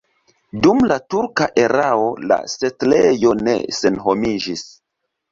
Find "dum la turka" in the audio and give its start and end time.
0.65-1.47